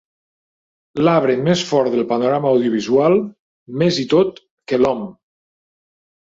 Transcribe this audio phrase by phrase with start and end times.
[1.07, 3.19] L'arbre més fort del panorama audiovisual,
[3.83, 4.41] més i tot
[4.73, 5.05] que l'om.